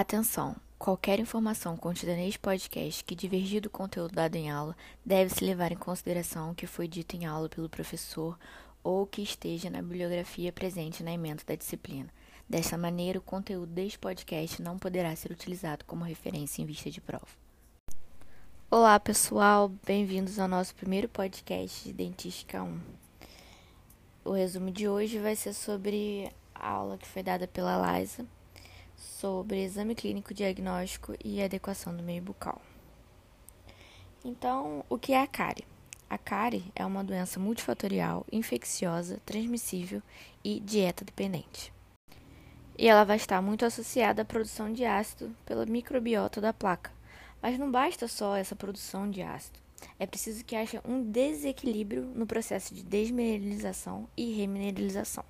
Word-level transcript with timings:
Atenção! 0.00 0.54
Qualquer 0.78 1.18
informação 1.18 1.76
contida 1.76 2.14
neste 2.14 2.38
podcast 2.38 3.02
que 3.02 3.16
divergir 3.16 3.60
do 3.60 3.68
conteúdo 3.68 4.14
dado 4.14 4.36
em 4.36 4.48
aula 4.48 4.76
deve-se 5.04 5.44
levar 5.44 5.72
em 5.72 5.76
consideração 5.76 6.52
o 6.52 6.54
que 6.54 6.68
foi 6.68 6.86
dito 6.86 7.16
em 7.16 7.26
aula 7.26 7.48
pelo 7.48 7.68
professor 7.68 8.38
ou 8.80 9.04
que 9.08 9.22
esteja 9.22 9.68
na 9.68 9.82
bibliografia 9.82 10.52
presente 10.52 11.02
na 11.02 11.10
emenda 11.10 11.42
da 11.44 11.56
disciplina. 11.56 12.08
Desta 12.48 12.78
maneira, 12.78 13.18
o 13.18 13.22
conteúdo 13.22 13.72
deste 13.72 13.98
podcast 13.98 14.62
não 14.62 14.78
poderá 14.78 15.16
ser 15.16 15.32
utilizado 15.32 15.84
como 15.84 16.04
referência 16.04 16.62
em 16.62 16.64
vista 16.64 16.88
de 16.88 17.00
prova. 17.00 17.26
Olá, 18.70 19.00
pessoal! 19.00 19.68
Bem-vindos 19.84 20.38
ao 20.38 20.46
nosso 20.46 20.76
primeiro 20.76 21.08
podcast 21.08 21.82
de 21.82 21.92
Dentística 21.92 22.62
1. 22.62 22.80
O 24.24 24.30
resumo 24.30 24.70
de 24.70 24.88
hoje 24.88 25.18
vai 25.18 25.34
ser 25.34 25.54
sobre 25.54 26.32
a 26.54 26.68
aula 26.68 26.96
que 26.96 27.08
foi 27.08 27.24
dada 27.24 27.48
pela 27.48 27.98
Liza 27.98 28.24
sobre 28.98 29.62
exame 29.62 29.94
clínico 29.94 30.34
diagnóstico 30.34 31.14
e 31.24 31.42
adequação 31.42 31.96
do 31.96 32.02
meio 32.02 32.22
bucal. 32.22 32.60
Então, 34.24 34.84
o 34.88 34.98
que 34.98 35.12
é 35.12 35.22
a 35.22 35.26
cárie? 35.26 35.64
A 36.10 36.18
cárie 36.18 36.64
é 36.74 36.84
uma 36.84 37.04
doença 37.04 37.38
multifatorial, 37.38 38.26
infecciosa, 38.32 39.20
transmissível 39.24 40.02
e 40.42 40.58
dieta 40.58 41.04
dependente. 41.04 41.72
E 42.76 42.88
ela 42.88 43.04
vai 43.04 43.16
estar 43.16 43.40
muito 43.42 43.64
associada 43.64 44.22
à 44.22 44.24
produção 44.24 44.72
de 44.72 44.84
ácido 44.84 45.34
pela 45.44 45.66
microbiota 45.66 46.40
da 46.40 46.52
placa. 46.52 46.90
Mas 47.40 47.58
não 47.58 47.70
basta 47.70 48.08
só 48.08 48.36
essa 48.36 48.56
produção 48.56 49.10
de 49.10 49.22
ácido. 49.22 49.58
É 49.98 50.06
preciso 50.06 50.44
que 50.44 50.56
haja 50.56 50.80
um 50.84 51.02
desequilíbrio 51.02 52.02
no 52.14 52.26
processo 52.26 52.74
de 52.74 52.82
desmineralização 52.82 54.08
e 54.16 54.32
remineralização. 54.32 55.24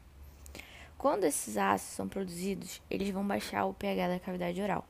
Quando 0.98 1.22
esses 1.22 1.56
ácidos 1.56 1.94
são 1.94 2.08
produzidos, 2.08 2.82
eles 2.90 3.10
vão 3.10 3.24
baixar 3.24 3.64
o 3.66 3.72
pH 3.72 4.08
da 4.08 4.18
cavidade 4.18 4.60
oral 4.60 4.84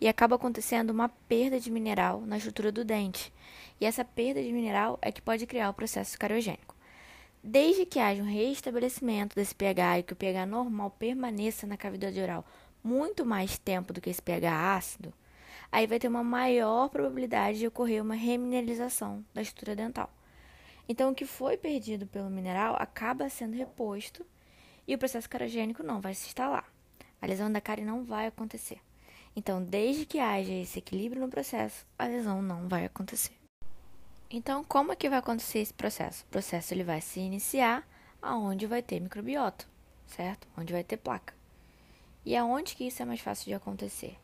e 0.00 0.08
acaba 0.08 0.34
acontecendo 0.34 0.90
uma 0.90 1.08
perda 1.08 1.60
de 1.60 1.70
mineral 1.70 2.20
na 2.22 2.36
estrutura 2.36 2.72
do 2.72 2.84
dente. 2.84 3.32
E 3.80 3.86
essa 3.86 4.04
perda 4.04 4.42
de 4.42 4.52
mineral 4.52 4.98
é 5.00 5.12
que 5.12 5.22
pode 5.22 5.46
criar 5.46 5.70
o 5.70 5.74
processo 5.74 6.18
cariogênico. 6.18 6.74
Desde 7.44 7.86
que 7.86 8.00
haja 8.00 8.24
um 8.24 8.26
restabelecimento 8.26 9.36
desse 9.36 9.54
pH 9.54 10.00
e 10.00 10.02
que 10.02 10.12
o 10.12 10.16
pH 10.16 10.46
normal 10.46 10.90
permaneça 10.90 11.64
na 11.64 11.76
cavidade 11.76 12.20
oral 12.20 12.44
muito 12.82 13.24
mais 13.24 13.56
tempo 13.56 13.92
do 13.92 14.00
que 14.00 14.10
esse 14.10 14.20
pH 14.20 14.74
ácido, 14.74 15.14
aí 15.70 15.86
vai 15.86 16.00
ter 16.00 16.08
uma 16.08 16.24
maior 16.24 16.88
probabilidade 16.88 17.60
de 17.60 17.68
ocorrer 17.68 18.02
uma 18.02 18.16
remineralização 18.16 19.24
da 19.32 19.40
estrutura 19.40 19.76
dental. 19.76 20.10
Então, 20.88 21.12
o 21.12 21.14
que 21.14 21.24
foi 21.24 21.56
perdido 21.56 22.04
pelo 22.04 22.28
mineral 22.28 22.74
acaba 22.80 23.28
sendo 23.28 23.56
reposto 23.56 24.26
e 24.86 24.94
o 24.94 24.98
processo 24.98 25.28
carogênico 25.28 25.82
não 25.82 26.00
vai 26.00 26.14
se 26.14 26.26
instalar. 26.26 26.70
A 27.20 27.26
lesão 27.26 27.50
da 27.50 27.60
cárie 27.60 27.84
não 27.84 28.04
vai 28.04 28.26
acontecer. 28.26 28.80
Então, 29.34 29.62
desde 29.62 30.04
que 30.04 30.18
haja 30.18 30.52
esse 30.52 30.78
equilíbrio 30.78 31.22
no 31.22 31.28
processo, 31.28 31.86
a 31.98 32.06
lesão 32.06 32.42
não 32.42 32.68
vai 32.68 32.84
acontecer. 32.84 33.32
Então, 34.30 34.64
como 34.64 34.92
é 34.92 34.96
que 34.96 35.08
vai 35.08 35.18
acontecer 35.18 35.60
esse 35.60 35.74
processo? 35.74 36.24
O 36.24 36.28
processo 36.28 36.74
ele 36.74 36.84
vai 36.84 37.00
se 37.00 37.20
iniciar 37.20 37.86
aonde 38.20 38.66
vai 38.66 38.82
ter 38.82 39.00
microbiota, 39.00 39.66
certo? 40.06 40.48
Onde 40.56 40.72
vai 40.72 40.82
ter 40.82 40.96
placa. 40.96 41.34
E 42.24 42.36
aonde 42.36 42.74
que 42.76 42.86
isso 42.86 43.02
é 43.02 43.04
mais 43.04 43.20
fácil 43.20 43.46
de 43.46 43.54
acontecer? 43.54 44.16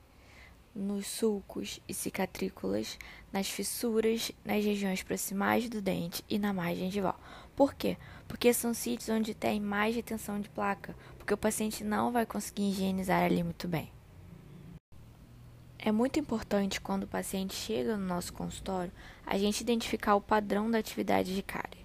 Nos 0.74 1.06
sulcos 1.06 1.80
e 1.88 1.92
cicatrículas, 1.92 2.98
nas 3.32 3.50
fissuras, 3.50 4.30
nas 4.44 4.64
regiões 4.64 5.02
proximais 5.02 5.68
do 5.68 5.82
dente 5.82 6.24
e 6.28 6.38
na 6.38 6.52
margem 6.52 6.84
gengival. 6.84 7.18
Por 7.58 7.74
quê? 7.74 7.96
Porque 8.28 8.54
são 8.54 8.72
sítios 8.72 9.08
onde 9.08 9.34
tem 9.34 9.60
mais 9.60 9.92
retenção 9.92 10.40
de 10.40 10.48
placa, 10.48 10.94
porque 11.18 11.34
o 11.34 11.36
paciente 11.36 11.82
não 11.82 12.12
vai 12.12 12.24
conseguir 12.24 12.70
higienizar 12.70 13.24
ali 13.24 13.42
muito 13.42 13.66
bem. 13.66 13.90
É 15.76 15.90
muito 15.90 16.20
importante 16.20 16.80
quando 16.80 17.02
o 17.02 17.08
paciente 17.08 17.56
chega 17.56 17.96
no 17.96 18.06
nosso 18.06 18.32
consultório 18.32 18.92
a 19.26 19.36
gente 19.36 19.60
identificar 19.60 20.14
o 20.14 20.20
padrão 20.20 20.70
da 20.70 20.78
atividade 20.78 21.34
de 21.34 21.42
cárie. 21.42 21.84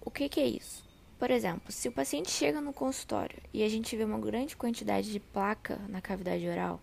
O 0.00 0.08
que, 0.08 0.28
que 0.28 0.38
é 0.38 0.46
isso? 0.46 0.84
Por 1.18 1.32
exemplo, 1.32 1.72
se 1.72 1.88
o 1.88 1.92
paciente 1.92 2.30
chega 2.30 2.60
no 2.60 2.72
consultório 2.72 3.42
e 3.52 3.64
a 3.64 3.68
gente 3.68 3.96
vê 3.96 4.04
uma 4.04 4.20
grande 4.20 4.56
quantidade 4.56 5.10
de 5.10 5.18
placa 5.18 5.80
na 5.88 6.00
cavidade 6.00 6.48
oral, 6.48 6.80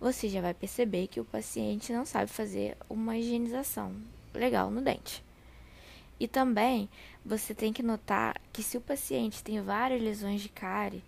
você 0.00 0.26
já 0.26 0.40
vai 0.40 0.54
perceber 0.54 1.06
que 1.06 1.20
o 1.20 1.24
paciente 1.26 1.92
não 1.92 2.06
sabe 2.06 2.30
fazer 2.30 2.78
uma 2.88 3.18
higienização 3.18 3.94
legal 4.32 4.70
no 4.70 4.80
dente. 4.80 5.22
E 6.20 6.28
também 6.28 6.86
você 7.24 7.54
tem 7.54 7.72
que 7.72 7.82
notar 7.82 8.38
que 8.52 8.62
se 8.62 8.76
o 8.76 8.80
paciente 8.80 9.42
tem 9.42 9.62
várias 9.62 10.02
lesões 10.02 10.42
de 10.42 10.50
cárie, 10.50 11.02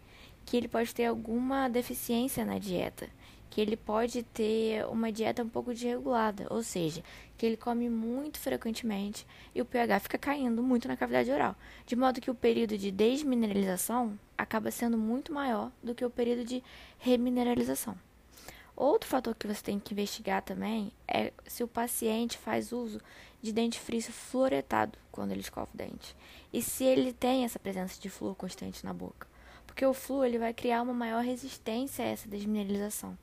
que 0.47 0.57
ele 0.57 0.67
pode 0.67 0.95
ter 0.95 1.05
alguma 1.05 1.69
deficiência 1.69 2.47
na 2.47 2.59
dieta, 2.59 3.11
que 3.51 3.61
ele 3.61 3.77
pode 3.77 4.23
ter 4.23 4.87
uma 4.87 5.13
dieta 5.13 5.43
um 5.43 5.49
pouco 5.51 5.75
desregulada, 5.75 6.47
ou 6.49 6.63
seja, 6.63 7.05
que 7.37 7.45
ele 7.45 7.59
come 7.59 7.91
muito 7.91 8.41
frequentemente 8.41 9.27
e 9.55 9.61
o 9.61 9.67
pH 9.67 10.01
fica 10.01 10.17
caindo 10.17 10.63
muito 10.63 10.89
na 10.89 10.97
cavidade 10.97 11.31
oral, 11.31 11.55
de 11.87 11.95
modo 11.95 12.19
que 12.19 12.31
o 12.31 12.35
período 12.35 12.79
de 12.79 12.91
desmineralização 12.91 14.19
acaba 14.39 14.71
sendo 14.71 14.97
muito 14.97 15.31
maior 15.31 15.71
do 15.83 15.95
que 15.95 16.07
o 16.07 16.11
período 16.11 16.45
de 16.45 16.65
remineralização. 16.99 17.95
Outro 18.75 19.09
fator 19.09 19.35
que 19.35 19.47
você 19.47 19.63
tem 19.63 19.79
que 19.79 19.93
investigar 19.93 20.43
também 20.43 20.93
é 21.07 21.33
se 21.47 21.63
o 21.63 21.69
paciente 21.69 22.39
faz 22.39 22.73
uso 22.73 23.01
de 23.43 23.53
dentifrício 23.53 24.13
fluoretado 24.13 24.99
quando 25.11 25.33
ele 25.33 25.41
escova 25.41 25.71
o 25.73 25.77
dente. 25.77 26.17
E 26.53 26.63
se 26.63 26.85
ele 26.85 27.13
tem 27.13 27.45
essa 27.45 27.59
presença 27.59 28.01
de 28.01 28.09
flúor 28.09 28.35
constante 28.35 28.85
na 28.85 28.93
boca. 28.93 29.27
Porque 29.67 29.85
o 29.85 29.93
flúor 29.93 30.27
ele 30.27 30.39
vai 30.39 30.55
criar 30.55 30.83
uma 30.83 30.95
maior 30.95 31.23
resistência 31.23 32.05
a 32.05 32.09
essa 32.09 32.29
desmineralização. 32.29 33.17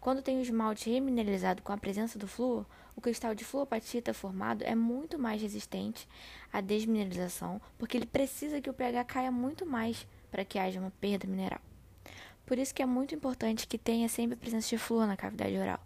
Quando 0.00 0.22
tem 0.22 0.38
o 0.38 0.42
esmalte 0.42 0.90
remineralizado 0.90 1.62
com 1.62 1.72
a 1.72 1.78
presença 1.78 2.18
do 2.18 2.28
flúor, 2.28 2.66
o 2.96 3.00
cristal 3.00 3.34
de 3.34 3.44
fluopatita 3.44 4.14
formado 4.14 4.62
é 4.62 4.74
muito 4.74 5.18
mais 5.18 5.40
resistente 5.40 6.06
à 6.52 6.60
desmineralização, 6.60 7.60
porque 7.78 7.96
ele 7.96 8.06
precisa 8.06 8.60
que 8.60 8.70
o 8.70 8.74
pH 8.74 9.04
caia 9.04 9.30
muito 9.30 9.64
mais 9.66 10.06
para 10.30 10.44
que 10.44 10.58
haja 10.58 10.78
uma 10.78 10.92
perda 11.00 11.26
mineral. 11.26 11.60
Por 12.46 12.58
isso 12.58 12.74
que 12.74 12.82
é 12.82 12.86
muito 12.86 13.14
importante 13.14 13.66
que 13.66 13.78
tenha 13.78 14.08
sempre 14.08 14.34
a 14.34 14.36
presença 14.36 14.68
de 14.68 14.78
flúor 14.78 15.06
na 15.06 15.16
cavidade 15.16 15.56
oral, 15.56 15.80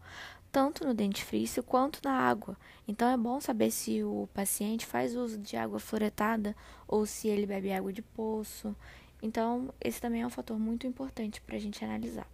tanto 0.51 0.85
no 0.85 0.93
dentifrício 0.93 1.63
quanto 1.63 2.01
na 2.03 2.13
água. 2.13 2.57
Então 2.87 3.09
é 3.09 3.17
bom 3.17 3.41
saber 3.41 3.71
se 3.71 4.03
o 4.03 4.29
paciente 4.35 4.85
faz 4.85 5.15
uso 5.15 5.39
de 5.39 5.57
água 5.57 5.79
fluoretada 5.79 6.57
ou 6.87 7.07
se 7.07 7.29
ele 7.29 7.47
bebe 7.47 7.73
água 7.73 7.93
de 7.93 8.03
poço. 8.03 8.75
Então, 9.23 9.75
esse 9.81 10.01
também 10.01 10.23
é 10.23 10.27
um 10.27 10.31
fator 10.31 10.59
muito 10.59 10.87
importante 10.87 11.41
para 11.41 11.57
a 11.57 11.59
gente 11.59 11.85
analisar. 11.85 12.29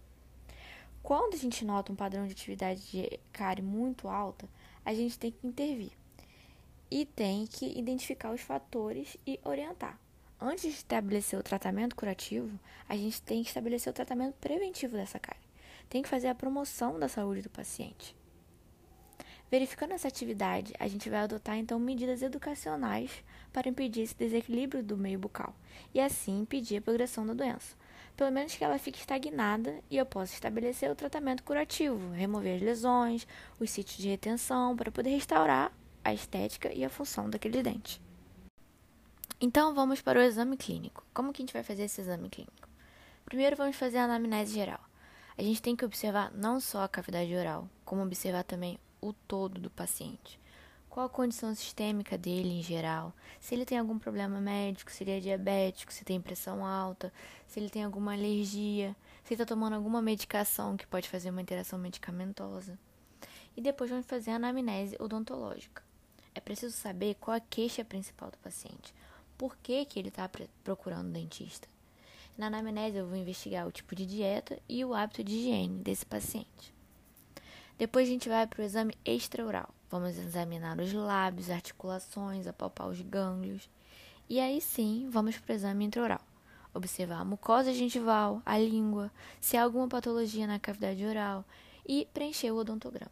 Quando 1.01 1.35
a 1.35 1.37
gente 1.37 1.63
nota 1.63 1.91
um 1.91 1.95
padrão 1.95 2.25
de 2.25 2.31
atividade 2.31 2.91
de 2.91 3.19
cárie 3.31 3.63
muito 3.63 4.07
alta, 4.07 4.49
a 4.83 4.93
gente 4.93 5.19
tem 5.19 5.31
que 5.31 5.45
intervir 5.45 5.91
e 6.89 7.05
tem 7.05 7.45
que 7.45 7.77
identificar 7.77 8.31
os 8.31 8.41
fatores 8.41 9.17
e 9.25 9.39
orientar. 9.43 9.99
Antes 10.47 10.61
de 10.61 10.69
estabelecer 10.69 11.39
o 11.39 11.43
tratamento 11.43 11.95
curativo, 11.95 12.59
a 12.87 12.95
gente 12.95 13.19
tem 13.21 13.41
que 13.41 13.49
estabelecer 13.49 13.89
o 13.89 13.95
tratamento 13.95 14.35
preventivo 14.35 14.95
dessa 14.95 15.19
cárie 15.19 15.45
tem 15.89 16.01
que 16.01 16.09
fazer 16.09 16.27
a 16.27 16.35
promoção 16.35 16.99
da 16.99 17.07
saúde 17.07 17.41
do 17.41 17.49
paciente. 17.49 18.15
Verificando 19.49 19.91
essa 19.91 20.07
atividade, 20.07 20.73
a 20.79 20.87
gente 20.87 21.09
vai 21.09 21.19
adotar 21.19 21.57
então 21.57 21.79
medidas 21.79 22.21
educacionais 22.21 23.11
para 23.53 23.69
impedir 23.69 24.01
esse 24.01 24.15
desequilíbrio 24.15 24.83
do 24.83 24.97
meio 24.97 25.19
bucal 25.19 25.55
e 25.93 26.01
assim 26.01 26.41
impedir 26.41 26.77
a 26.77 26.81
progressão 26.81 27.25
da 27.25 27.33
doença. 27.33 27.75
Pelo 28.17 28.31
menos 28.31 28.55
que 28.55 28.63
ela 28.63 28.79
fique 28.79 28.99
estagnada 28.99 29.79
e 29.89 29.97
eu 29.97 30.05
possa 30.05 30.33
estabelecer 30.33 30.89
o 30.89 30.95
tratamento 30.95 31.43
curativo, 31.43 32.11
remover 32.11 32.55
as 32.55 32.61
lesões, 32.61 33.27
os 33.59 33.69
sítios 33.69 33.97
de 33.97 34.09
retenção 34.09 34.75
para 34.75 34.91
poder 34.91 35.11
restaurar 35.11 35.71
a 36.03 36.13
estética 36.13 36.73
e 36.73 36.83
a 36.83 36.89
função 36.89 37.29
daquele 37.29 37.61
dente. 37.61 38.04
Então 39.39 39.75
vamos 39.75 40.01
para 40.01 40.17
o 40.17 40.21
exame 40.21 40.55
clínico. 40.55 41.05
Como 41.13 41.33
que 41.33 41.41
a 41.41 41.43
gente 41.43 41.53
vai 41.53 41.61
fazer 41.61 41.83
esse 41.83 41.99
exame 41.99 42.29
clínico? 42.29 42.69
Primeiro 43.25 43.57
vamos 43.57 43.75
fazer 43.75 43.97
a 43.97 44.05
anamnese 44.05 44.53
geral. 44.53 44.79
A 45.37 45.41
gente 45.41 45.61
tem 45.61 45.75
que 45.75 45.83
observar 45.83 46.31
não 46.31 46.61
só 46.61 46.83
a 46.83 46.87
cavidade 46.87 47.35
oral, 47.35 47.69
como 47.83 48.01
observar 48.01 48.45
também 48.45 48.79
o 49.01 49.11
todo 49.11 49.59
do 49.59 49.69
paciente. 49.69 50.39
Qual 50.89 51.05
a 51.05 51.09
condição 51.09 51.53
sistêmica 51.53 52.17
dele 52.17 52.59
em 52.59 52.63
geral? 52.63 53.13
Se 53.41 53.53
ele 53.53 53.65
tem 53.65 53.77
algum 53.77 53.99
problema 53.99 54.39
médico, 54.39 54.89
se 54.89 55.03
ele 55.03 55.11
é 55.11 55.19
diabético, 55.19 55.91
se 55.91 56.05
tem 56.05 56.21
pressão 56.21 56.65
alta, 56.65 57.11
se 57.45 57.59
ele 57.59 57.69
tem 57.69 57.83
alguma 57.83 58.13
alergia, 58.13 58.95
se 59.25 59.33
está 59.33 59.45
tomando 59.45 59.75
alguma 59.75 60.01
medicação 60.01 60.77
que 60.77 60.87
pode 60.87 61.09
fazer 61.09 61.29
uma 61.29 61.41
interação 61.41 61.77
medicamentosa. 61.77 62.79
E 63.57 63.59
depois 63.59 63.89
vamos 63.89 64.05
fazer 64.05 64.31
a 64.31 64.35
anamnese 64.35 64.95
odontológica. 64.97 65.83
É 66.33 66.39
preciso 66.39 66.75
saber 66.75 67.15
qual 67.15 67.35
a 67.35 67.41
queixa 67.41 67.83
principal 67.83 68.31
do 68.31 68.37
paciente. 68.37 68.93
Por 69.37 69.57
que, 69.57 69.85
que 69.85 69.99
ele 69.99 70.09
está 70.09 70.29
procurando 70.63 71.11
dentista? 71.11 71.67
Na 72.37 72.47
anamnese, 72.47 72.97
eu 72.97 73.07
vou 73.07 73.17
investigar 73.17 73.67
o 73.67 73.71
tipo 73.71 73.95
de 73.95 74.05
dieta 74.05 74.59
e 74.67 74.83
o 74.83 74.93
hábito 74.93 75.23
de 75.23 75.35
higiene 75.35 75.79
desse 75.79 76.05
paciente. 76.05 76.73
Depois, 77.77 78.07
a 78.07 78.11
gente 78.11 78.29
vai 78.29 78.47
para 78.47 78.61
o 78.61 78.65
exame 78.65 78.97
extraoral. 79.05 79.69
Vamos 79.89 80.17
examinar 80.17 80.79
os 80.79 80.91
lábios, 80.91 81.49
articulações, 81.49 82.47
apalpar 82.47 82.87
os 82.87 83.01
gânglios. 83.01 83.69
E 84.27 84.39
aí 84.39 84.59
sim, 84.59 85.07
vamos 85.09 85.37
para 85.37 85.53
o 85.53 85.55
exame 85.55 85.85
intraoral, 85.85 86.21
observar 86.73 87.19
a 87.19 87.25
mucosa 87.25 87.71
gengival, 87.71 88.41
a 88.43 88.57
língua, 88.57 89.11
se 89.39 89.55
há 89.55 89.63
alguma 89.63 89.87
patologia 89.87 90.47
na 90.47 90.59
cavidade 90.59 91.05
oral 91.05 91.45
e 91.85 92.07
preencher 92.11 92.51
o 92.51 92.57
odontograma. 92.57 93.11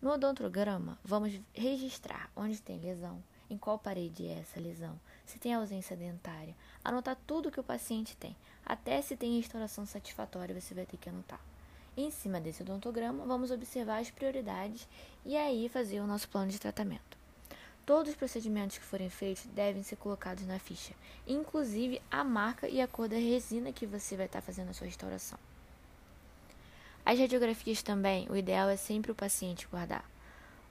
No 0.00 0.12
odontograma, 0.12 0.96
vamos 1.02 1.40
registrar 1.52 2.30
onde 2.36 2.62
tem 2.62 2.78
lesão, 2.78 3.22
em 3.50 3.58
qual 3.58 3.78
parede 3.78 4.26
é 4.26 4.38
essa 4.38 4.60
lesão, 4.60 4.98
se 5.24 5.38
tem 5.38 5.54
ausência 5.54 5.96
dentária, 5.96 6.54
anotar 6.84 7.16
tudo 7.26 7.50
que 7.50 7.60
o 7.60 7.64
paciente 7.64 8.16
tem, 8.16 8.36
até 8.64 9.00
se 9.02 9.16
tem 9.16 9.38
restauração 9.38 9.86
satisfatória 9.86 10.58
você 10.58 10.74
vai 10.74 10.86
ter 10.86 10.96
que 10.96 11.08
anotar. 11.08 11.40
Em 11.96 12.10
cima 12.10 12.40
desse 12.40 12.62
odontograma, 12.62 13.24
vamos 13.24 13.50
observar 13.50 14.00
as 14.00 14.10
prioridades 14.10 14.88
e 15.24 15.36
aí 15.36 15.68
fazer 15.68 16.00
o 16.00 16.06
nosso 16.06 16.28
plano 16.28 16.50
de 16.50 16.58
tratamento. 16.58 17.16
Todos 17.86 18.12
os 18.12 18.16
procedimentos 18.16 18.78
que 18.78 18.84
forem 18.84 19.10
feitos 19.10 19.44
devem 19.46 19.82
ser 19.82 19.96
colocados 19.96 20.46
na 20.46 20.58
ficha, 20.58 20.94
inclusive 21.26 22.00
a 22.10 22.24
marca 22.24 22.66
e 22.66 22.80
a 22.80 22.88
cor 22.88 23.08
da 23.08 23.16
resina 23.16 23.72
que 23.72 23.86
você 23.86 24.16
vai 24.16 24.26
estar 24.26 24.40
fazendo 24.40 24.70
a 24.70 24.72
sua 24.72 24.86
restauração. 24.86 25.38
As 27.04 27.18
radiografias 27.18 27.82
também, 27.82 28.26
o 28.30 28.36
ideal 28.36 28.70
é 28.70 28.76
sempre 28.76 29.12
o 29.12 29.14
paciente 29.14 29.68
guardar. 29.68 30.13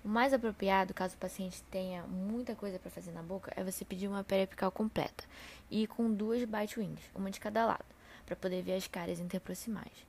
O 0.03 0.09
mais 0.09 0.33
apropriado, 0.33 0.93
caso 0.93 1.15
o 1.15 1.17
paciente 1.17 1.63
tenha 1.71 2.03
muita 2.03 2.53
coisa 2.55 2.77
para 2.77 2.91
fazer 2.91 3.13
na 3.13 3.23
boca, 3.23 3.53
é 3.55 3.63
você 3.63 3.85
pedir 3.85 4.09
uma 4.09 4.21
periapical 4.21 4.69
completa 4.69 5.23
e 5.71 5.87
com 5.87 6.13
duas 6.13 6.43
bite 6.43 6.77
wings, 6.77 7.01
uma 7.15 7.31
de 7.31 7.39
cada 7.39 7.65
lado, 7.65 7.85
para 8.25 8.35
poder 8.35 8.61
ver 8.61 8.73
as 8.73 8.85
cáries 8.85 9.21
interproximais. 9.21 10.05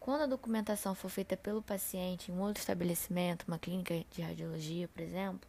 Quando 0.00 0.22
a 0.22 0.26
documentação 0.26 0.94
for 0.94 1.10
feita 1.10 1.36
pelo 1.36 1.60
paciente 1.60 2.32
em 2.32 2.34
um 2.34 2.40
outro 2.40 2.60
estabelecimento, 2.60 3.44
uma 3.46 3.58
clínica 3.58 4.02
de 4.10 4.22
radiologia, 4.22 4.88
por 4.88 5.02
exemplo, 5.02 5.46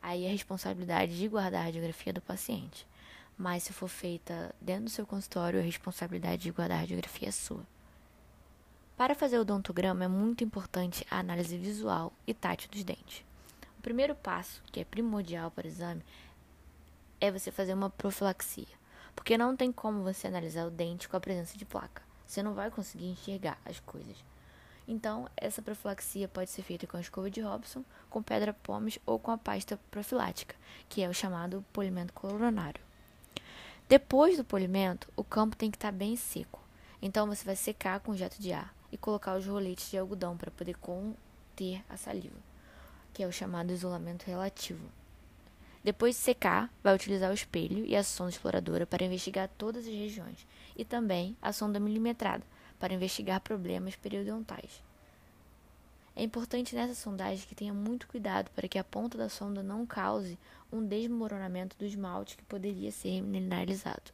aí 0.00 0.24
é 0.24 0.28
a 0.28 0.32
responsabilidade 0.32 1.18
de 1.18 1.28
guardar 1.28 1.60
a 1.60 1.64
radiografia 1.64 2.12
do 2.12 2.22
paciente. 2.22 2.86
Mas 3.36 3.64
se 3.64 3.72
for 3.74 3.88
feita 3.88 4.54
dentro 4.58 4.84
do 4.84 4.90
seu 4.90 5.06
consultório, 5.06 5.60
a 5.60 5.62
responsabilidade 5.62 6.44
de 6.44 6.50
guardar 6.50 6.78
a 6.78 6.80
radiografia 6.80 7.28
é 7.28 7.32
sua. 7.32 7.66
Para 8.96 9.16
fazer 9.16 9.38
o 9.38 9.40
odontograma 9.40 10.04
é 10.04 10.08
muito 10.08 10.44
importante 10.44 11.04
a 11.10 11.18
análise 11.18 11.58
visual 11.58 12.12
e 12.24 12.32
tátil 12.32 12.70
dos 12.70 12.84
dentes. 12.84 13.24
O 13.76 13.82
primeiro 13.82 14.14
passo, 14.14 14.62
que 14.70 14.78
é 14.78 14.84
primordial 14.84 15.50
para 15.50 15.66
o 15.66 15.68
exame, 15.68 16.00
é 17.20 17.28
você 17.28 17.50
fazer 17.50 17.74
uma 17.74 17.90
profilaxia, 17.90 18.68
porque 19.16 19.36
não 19.36 19.56
tem 19.56 19.72
como 19.72 20.04
você 20.04 20.28
analisar 20.28 20.64
o 20.64 20.70
dente 20.70 21.08
com 21.08 21.16
a 21.16 21.20
presença 21.20 21.58
de 21.58 21.64
placa. 21.64 22.02
Você 22.24 22.40
não 22.40 22.54
vai 22.54 22.70
conseguir 22.70 23.06
enxergar 23.06 23.58
as 23.64 23.80
coisas. 23.80 24.16
Então, 24.86 25.28
essa 25.36 25.60
profilaxia 25.60 26.28
pode 26.28 26.50
ser 26.50 26.62
feita 26.62 26.86
com 26.86 26.96
a 26.96 27.00
escova 27.00 27.28
de 27.28 27.40
Robson, 27.40 27.84
com 28.08 28.22
pedra 28.22 28.52
pomes 28.52 29.00
ou 29.04 29.18
com 29.18 29.32
a 29.32 29.38
pasta 29.38 29.76
profilática, 29.90 30.54
que 30.88 31.02
é 31.02 31.08
o 31.08 31.14
chamado 31.14 31.64
polimento 31.72 32.12
coronário. 32.12 32.80
Depois 33.88 34.36
do 34.36 34.44
polimento, 34.44 35.08
o 35.16 35.24
campo 35.24 35.56
tem 35.56 35.68
que 35.68 35.76
estar 35.76 35.90
bem 35.90 36.14
seco. 36.14 36.60
Então, 37.02 37.26
você 37.26 37.44
vai 37.44 37.56
secar 37.56 37.98
com 37.98 38.16
jato 38.16 38.40
de 38.40 38.52
ar 38.52 38.73
e 38.94 38.96
colocar 38.96 39.36
os 39.36 39.44
roletes 39.44 39.90
de 39.90 39.98
algodão 39.98 40.36
para 40.36 40.52
poder 40.52 40.76
conter 40.76 41.84
a 41.88 41.96
saliva, 41.96 42.38
que 43.12 43.24
é 43.24 43.26
o 43.26 43.32
chamado 43.32 43.72
isolamento 43.72 44.22
relativo. 44.22 44.88
Depois 45.82 46.14
de 46.14 46.20
secar, 46.20 46.72
vai 46.80 46.94
utilizar 46.94 47.32
o 47.32 47.34
espelho 47.34 47.84
e 47.84 47.96
a 47.96 48.04
sonda 48.04 48.30
exploradora 48.30 48.86
para 48.86 49.04
investigar 49.04 49.50
todas 49.58 49.84
as 49.84 49.92
regiões 49.92 50.46
e 50.76 50.84
também 50.84 51.36
a 51.42 51.52
sonda 51.52 51.80
milimetrada 51.80 52.44
para 52.78 52.94
investigar 52.94 53.40
problemas 53.40 53.96
periodontais. 53.96 54.80
É 56.14 56.22
importante 56.22 56.76
nessa 56.76 56.94
sondagem 56.94 57.48
que 57.48 57.54
tenha 57.56 57.74
muito 57.74 58.06
cuidado 58.06 58.48
para 58.52 58.68
que 58.68 58.78
a 58.78 58.84
ponta 58.84 59.18
da 59.18 59.28
sonda 59.28 59.60
não 59.60 59.84
cause 59.84 60.38
um 60.72 60.86
desmoronamento 60.86 61.76
do 61.76 61.84
esmalte 61.84 62.36
que 62.36 62.44
poderia 62.44 62.92
ser 62.92 63.20
mineralizado. 63.20 64.12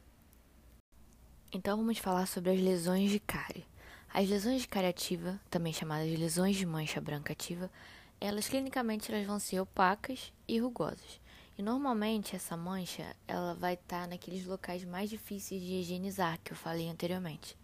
Então 1.53 1.77
vamos 1.77 1.99
falar 1.99 2.25
sobre 2.25 2.49
as 2.49 2.59
lesões 2.59 3.11
de 3.11 3.19
cárie. 3.19 3.70
As 4.13 4.27
lesões 4.27 4.63
de 4.63 4.67
cárie 4.67 4.89
ativa, 4.89 5.39
também 5.49 5.71
chamadas 5.71 6.09
de 6.09 6.17
lesões 6.17 6.57
de 6.57 6.65
mancha 6.65 6.99
branca 6.99 7.31
ativa, 7.31 7.71
elas 8.19 8.49
clinicamente 8.49 9.09
elas 9.09 9.25
vão 9.25 9.39
ser 9.39 9.61
opacas 9.61 10.33
e 10.45 10.59
rugosas. 10.59 11.21
E 11.57 11.63
normalmente 11.63 12.35
essa 12.35 12.57
mancha 12.57 13.15
ela 13.25 13.53
vai 13.55 13.75
estar 13.75 14.01
tá 14.01 14.07
naqueles 14.07 14.45
locais 14.45 14.83
mais 14.83 15.09
difíceis 15.09 15.61
de 15.61 15.75
higienizar, 15.75 16.37
que 16.43 16.51
eu 16.51 16.57
falei 16.57 16.89
anteriormente. 16.89 17.57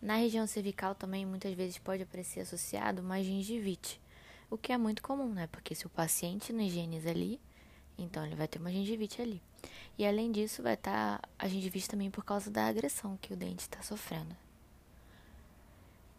Na 0.00 0.16
região 0.16 0.46
cervical 0.46 0.94
também 0.94 1.26
muitas 1.26 1.52
vezes 1.52 1.76
pode 1.76 2.02
aparecer 2.02 2.40
associado 2.40 3.02
uma 3.02 3.22
gengivite, 3.22 4.00
o 4.50 4.56
que 4.56 4.72
é 4.72 4.78
muito 4.78 5.02
comum, 5.02 5.34
né? 5.34 5.48
Porque 5.48 5.74
se 5.74 5.86
o 5.86 5.90
paciente 5.90 6.50
não 6.50 6.62
higieniza 6.62 7.10
ali, 7.10 7.38
então 7.98 8.24
ele 8.24 8.36
vai 8.36 8.48
ter 8.48 8.58
uma 8.58 8.72
gengivite 8.72 9.20
ali. 9.20 9.42
E 9.98 10.06
além 10.06 10.32
disso, 10.32 10.62
vai 10.62 10.74
estar 10.74 11.18
tá 11.18 11.28
a 11.38 11.46
gengivite 11.46 11.90
também 11.90 12.10
por 12.10 12.24
causa 12.24 12.50
da 12.50 12.66
agressão 12.66 13.18
que 13.20 13.34
o 13.34 13.36
dente 13.36 13.60
está 13.60 13.82
sofrendo. 13.82 14.43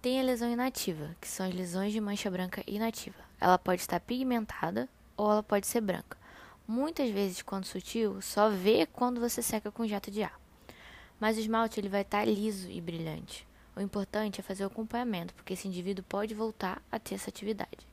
Tem 0.05 0.19
a 0.19 0.23
lesão 0.23 0.51
inativa, 0.51 1.15
que 1.19 1.27
são 1.27 1.47
as 1.47 1.51
lesões 1.55 1.91
de 1.91 1.99
mancha 1.99 2.29
branca 2.29 2.63
inativa. 2.67 3.17
Ela 3.41 3.57
pode 3.57 3.81
estar 3.81 3.99
pigmentada 3.99 4.87
ou 5.17 5.31
ela 5.31 5.41
pode 5.41 5.65
ser 5.65 5.81
branca. 5.81 6.15
Muitas 6.67 7.09
vezes, 7.09 7.41
quando 7.41 7.65
sutil, 7.65 8.21
só 8.21 8.47
vê 8.47 8.85
quando 8.85 9.19
você 9.19 9.41
seca 9.41 9.71
com 9.71 9.87
jato 9.87 10.11
de 10.11 10.21
ar. 10.21 10.39
Mas 11.19 11.37
o 11.37 11.39
esmalte 11.39 11.79
ele 11.79 11.89
vai 11.89 12.01
estar 12.03 12.23
liso 12.23 12.69
e 12.69 12.79
brilhante. 12.79 13.47
O 13.75 13.81
importante 13.81 14.39
é 14.39 14.43
fazer 14.43 14.63
o 14.63 14.67
acompanhamento, 14.67 15.33
porque 15.33 15.53
esse 15.53 15.67
indivíduo 15.67 16.05
pode 16.07 16.35
voltar 16.35 16.83
a 16.91 16.99
ter 16.99 17.15
essa 17.15 17.31
atividade. 17.31 17.87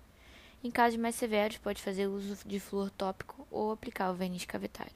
Em 0.62 0.70
casos 0.70 1.00
mais 1.00 1.14
severos, 1.14 1.56
pode 1.56 1.80
fazer 1.80 2.08
uso 2.08 2.46
de 2.46 2.60
flúor 2.60 2.90
tópico 2.90 3.48
ou 3.50 3.72
aplicar 3.72 4.10
o 4.10 4.14
verniz 4.14 4.44
cavitário. 4.44 4.92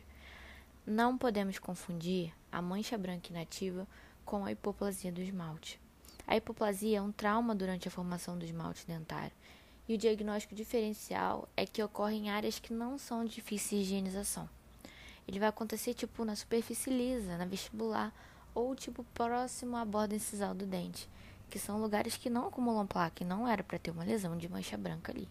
Não 0.86 1.16
podemos 1.16 1.58
confundir 1.58 2.30
a 2.52 2.60
mancha 2.60 2.98
branca 2.98 3.30
inativa 3.30 3.88
com 4.22 4.44
a 4.44 4.52
hipoplasia 4.52 5.10
do 5.10 5.22
esmalte. 5.22 5.80
A 6.26 6.36
hipoplasia 6.36 6.98
é 6.98 7.02
um 7.02 7.12
trauma 7.12 7.54
durante 7.54 7.86
a 7.86 7.90
formação 7.90 8.36
do 8.36 8.44
esmalte 8.44 8.86
dentário 8.86 9.32
e 9.88 9.94
o 9.94 9.98
diagnóstico 9.98 10.54
diferencial 10.54 11.48
é 11.56 11.64
que 11.64 11.82
ocorre 11.82 12.16
em 12.16 12.30
áreas 12.30 12.58
que 12.58 12.72
não 12.72 12.98
são 12.98 13.24
difíceis 13.24 13.86
de 13.86 13.94
higienização. 13.94 14.48
Ele 15.28 15.38
vai 15.38 15.48
acontecer 15.48 15.94
tipo 15.94 16.24
na 16.24 16.34
superfície 16.34 16.90
lisa, 16.90 17.36
na 17.36 17.44
vestibular 17.44 18.12
ou 18.54 18.74
tipo 18.74 19.04
próximo 19.14 19.76
à 19.76 19.84
borda 19.84 20.16
incisal 20.16 20.54
do 20.54 20.66
dente, 20.66 21.08
que 21.48 21.58
são 21.58 21.80
lugares 21.80 22.16
que 22.16 22.30
não 22.30 22.48
acumulam 22.48 22.86
placa 22.86 23.22
e 23.22 23.26
não 23.26 23.46
era 23.46 23.62
para 23.62 23.78
ter 23.78 23.92
uma 23.92 24.04
lesão 24.04 24.36
de 24.36 24.48
mancha 24.48 24.76
branca 24.76 25.12
ali. 25.12 25.28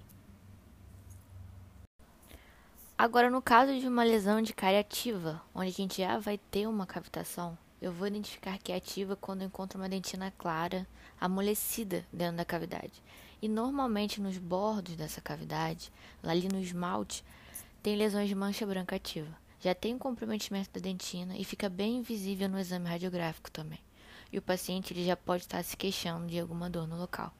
Agora, 2.97 3.30
no 3.30 3.42
caso 3.42 3.77
de 3.77 3.86
uma 3.89 4.06
lesão 4.06 4.42
de 4.42 4.53
cárie 4.53 4.80
ativa, 4.80 5.42
onde 5.53 5.68
a 5.68 5.74
gente 5.74 5.97
já 5.97 6.18
vai 6.18 6.38
ter 6.38 6.65
uma 6.65 6.86
cavitação, 6.86 7.57
eu 7.85 7.91
vou 7.91 8.07
identificar 8.07 8.57
que 8.57 8.71
é 8.71 8.75
ativa 8.77 9.15
quando 9.15 9.43
eu 9.43 9.47
encontro 9.47 9.79
uma 9.79 9.87
dentina 9.87 10.33
clara, 10.39 10.87
amolecida 11.21 12.04
dentro 12.11 12.37
da 12.37 12.44
cavidade. 12.44 12.94
E 13.39 13.47
normalmente 13.47 14.19
nos 14.19 14.39
bordos 14.39 14.95
dessa 14.95 15.21
cavidade, 15.21 15.94
ali 16.23 16.47
no 16.47 16.59
esmalte, 16.59 17.23
tem 17.83 17.95
lesões 17.95 18.27
de 18.27 18.33
mancha 18.33 18.65
branca 18.65 18.95
ativa. 18.95 19.31
Já 19.61 19.75
tem 19.75 19.94
um 19.94 19.99
comprometimento 19.99 20.71
da 20.73 20.80
dentina 20.80 21.37
e 21.37 21.44
fica 21.44 21.69
bem 21.69 21.97
invisível 21.97 22.49
no 22.49 22.57
exame 22.57 22.89
radiográfico 22.89 23.51
também. 23.51 23.77
E 24.33 24.39
o 24.39 24.42
paciente 24.42 24.92
ele 24.92 25.06
já 25.06 25.15
pode 25.15 25.44
estar 25.44 25.63
se 25.63 25.77
queixando 25.77 26.25
de 26.25 26.39
alguma 26.39 26.68
dor 26.68 26.87
no 26.87 26.97
local. 26.97 27.31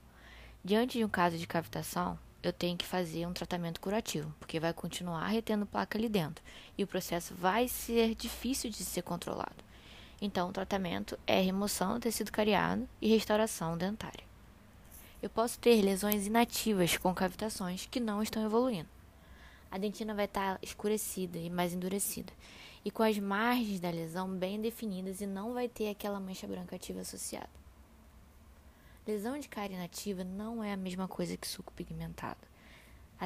Diante 0.63 0.99
de 0.99 1.03
um 1.03 1.09
caso 1.09 1.39
de 1.39 1.47
cavitação, 1.47 2.19
eu 2.43 2.53
tenho 2.53 2.77
que 2.77 2.85
fazer 2.85 3.25
um 3.25 3.33
tratamento 3.33 3.81
curativo, 3.81 4.31
porque 4.39 4.59
vai 4.59 4.73
continuar 4.73 5.25
retendo 5.25 5.65
placa 5.65 5.97
ali 5.97 6.07
dentro 6.07 6.45
e 6.77 6.83
o 6.83 6.87
processo 6.87 7.33
vai 7.33 7.67
ser 7.67 8.13
difícil 8.13 8.69
de 8.69 8.85
ser 8.85 9.01
controlado. 9.01 9.64
Então, 10.22 10.50
o 10.50 10.53
tratamento 10.53 11.17
é 11.27 11.39
remoção 11.41 11.95
do 11.95 12.00
tecido 12.00 12.31
cariado 12.31 12.88
e 13.01 13.10
restauração 13.10 13.77
dentária 13.77 14.25
eu 15.25 15.29
posso 15.31 15.57
ter 15.57 15.81
lesões 15.81 16.27
inativas 16.27 16.98
com 16.98 17.12
cavitações 17.12 17.88
que 17.88 18.00
não 18.00 18.22
estão 18.22 18.45
evoluindo. 18.45 18.88
A 19.72 19.77
dentina 19.79 20.13
vai 20.13 20.25
estar 20.25 20.60
escurecida 20.62 21.39
e 21.39 21.50
mais 21.50 21.74
endurecida, 21.74 22.31
e 22.86 22.91
com 22.91 23.01
as 23.01 23.17
margens 23.17 23.79
da 23.79 23.89
lesão 23.89 24.29
bem 24.29 24.62
definidas 24.62 25.22
e 25.22 25.25
não 25.25 25.51
vai 25.51 25.67
ter 25.67 25.89
aquela 25.89 26.19
mancha 26.19 26.45
branca 26.45 26.75
ativa 26.75 27.01
associada. 27.01 27.50
Lesão 29.07 29.39
de 29.39 29.48
cárie 29.48 29.75
inativa 29.75 30.24
não 30.24 30.63
é 30.63 30.72
a 30.72 30.77
mesma 30.77 31.07
coisa 31.07 31.36
que 31.36 31.48
suco 31.48 31.74
pigmentado. 31.74 32.48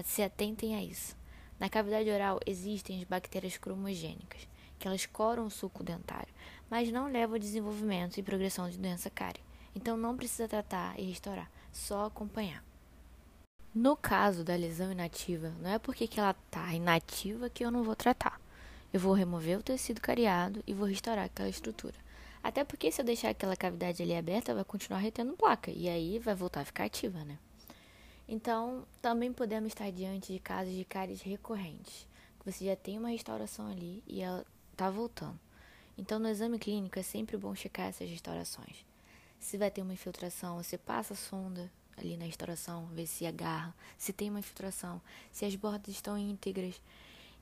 Se 0.06 0.24
atentem 0.24 0.76
a 0.76 0.84
isso. 0.84 1.18
Na 1.60 1.68
cavidade 1.68 2.10
oral 2.10 2.40
existem 2.46 3.00
as 3.00 3.04
bactérias 3.04 3.58
cromogênicas, 3.58 4.48
que 4.80 4.88
elas 4.88 5.06
coram 5.06 5.46
o 5.46 5.52
suco 5.52 5.84
dentário, 5.84 6.34
mas 6.70 6.92
não 6.92 7.12
levam 7.12 7.36
ao 7.36 7.40
desenvolvimento 7.40 8.18
e 8.18 8.24
progressão 8.24 8.70
de 8.70 8.78
doença 8.78 9.10
cárie. 9.10 9.44
Então 9.76 9.96
não 9.96 10.18
precisa 10.18 10.48
tratar 10.48 11.00
e 11.00 11.04
restaurar 11.04 11.52
só 11.72 12.06
acompanhar. 12.06 12.64
No 13.74 13.96
caso 13.96 14.44
da 14.44 14.56
lesão 14.56 14.92
inativa, 14.92 15.54
não 15.62 15.70
é 15.70 15.78
porque 15.78 16.08
que 16.08 16.20
ela 16.20 16.36
está 16.46 16.74
inativa 16.74 17.50
que 17.50 17.64
eu 17.64 17.70
não 17.70 17.84
vou 17.84 17.96
tratar. 17.96 18.42
Eu 18.92 19.00
vou 19.00 19.14
remover 19.14 19.60
o 19.60 19.64
tecido 19.64 20.02
cariado 20.02 20.64
e 20.66 20.74
vou 20.74 20.88
restaurar 20.88 21.26
aquela 21.26 21.50
estrutura. 21.50 21.94
Até 22.42 22.64
porque 22.64 22.92
se 22.92 23.00
eu 23.00 23.06
deixar 23.06 23.30
aquela 23.30 23.56
cavidade 23.56 24.02
ali 24.02 24.16
aberta, 24.16 24.56
vai 24.56 24.64
continuar 24.64 25.00
retendo 25.00 25.34
placa 25.34 25.70
e 25.70 25.88
aí 25.88 26.18
vai 26.18 26.34
voltar 26.34 26.62
a 26.62 26.66
ficar 26.66 26.86
ativa, 26.86 27.24
né? 27.24 27.38
Então, 28.28 28.86
também 29.02 29.32
podemos 29.34 29.70
estar 29.70 29.92
diante 29.92 30.34
de 30.34 30.40
casos 30.40 30.74
de 30.74 30.86
cáries 30.86 31.22
recorrentes, 31.22 32.08
que 32.40 32.52
você 32.52 32.66
já 32.66 32.76
tem 32.76 32.98
uma 32.98 33.10
restauração 33.10 33.68
ali 33.68 34.04
e 34.08 34.22
ela 34.22 34.46
está 34.80 34.90
voltando. 34.90 35.38
Então, 35.98 36.18
no 36.20 36.30
exame 36.30 36.58
clínico 36.58 36.98
é 36.98 37.04
sempre 37.04 37.36
bom 37.36 37.54
checar 37.54 37.88
essas 37.88 38.10
restaurações. 38.10 38.86
Se 39.38 39.58
vai 39.58 39.70
ter 39.70 39.82
uma 39.82 39.92
infiltração, 39.92 40.56
você 40.56 40.78
passa 40.78 41.14
a 41.14 41.18
sonda 41.18 41.70
ali 41.98 42.16
na 42.16 42.24
restauração, 42.24 42.86
ver 42.94 43.06
se 43.06 43.26
agarra, 43.26 43.76
se 43.98 44.14
tem 44.14 44.30
uma 44.30 44.40
infiltração, 44.40 45.02
se 45.34 45.44
as 45.44 45.54
bordas 45.54 45.94
estão 45.94 46.18
íntegras 46.18 46.82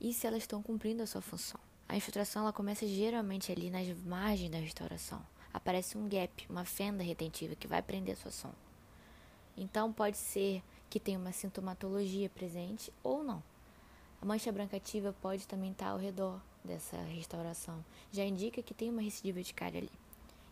e 0.02 0.12
se 0.12 0.26
elas 0.26 0.42
estão 0.42 0.64
cumprindo 0.64 1.04
a 1.04 1.06
sua 1.06 1.22
função. 1.22 1.60
A 1.88 1.96
infiltração 1.96 2.42
ela 2.42 2.52
começa 2.52 2.88
geralmente 2.88 3.52
ali 3.52 3.70
nas 3.70 3.88
margens 4.04 4.50
da 4.50 4.58
restauração. 4.58 5.24
Aparece 5.54 5.96
um 5.96 6.10
gap, 6.10 6.44
uma 6.50 6.66
fenda 6.66 7.04
retentiva 7.04 7.56
que 7.56 7.68
vai 7.68 7.84
prender 7.84 8.16
a 8.16 8.18
sua 8.18 8.32
sonda. 8.32 8.58
Então 9.56 9.94
pode 9.94 10.18
ser 10.18 10.64
que 10.90 11.00
tenha 11.00 11.20
uma 11.20 11.32
sintomatologia 11.32 12.30
presente 12.30 12.92
ou 13.04 13.24
não. 13.24 13.44
A 14.20 14.26
mancha 14.26 14.52
branca 14.52 14.78
ativa 14.78 15.16
pode 15.22 15.48
também 15.48 15.72
estar 15.72 15.90
ao 15.90 16.00
redor 16.00 16.42
dessa 16.64 16.98
restauração. 16.98 17.84
Já 18.12 18.26
indica 18.26 18.62
que 18.62 18.74
tem 18.74 18.90
uma 18.90 19.02
recidiva 19.02 19.42
de 19.42 19.54
cárie 19.54 19.80
ali. 19.80 19.92